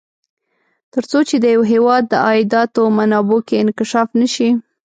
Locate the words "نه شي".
4.21-4.49